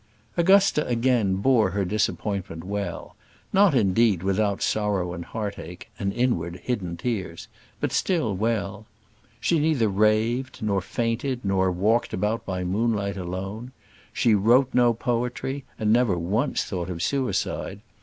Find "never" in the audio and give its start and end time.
15.93-16.17